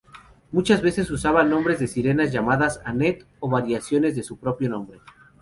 [0.51, 4.99] Muchas veces usaba nombres de sirenas llamadas Annette o variaciones de su propio nombre.